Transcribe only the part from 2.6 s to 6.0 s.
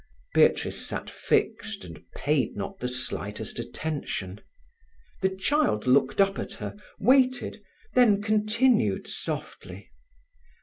the slightest attention. The child